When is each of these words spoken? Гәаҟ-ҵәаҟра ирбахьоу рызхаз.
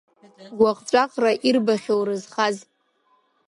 Гәаҟ-ҵәаҟра 0.59 1.31
ирбахьоу 1.47 2.01
рызхаз. 2.07 2.57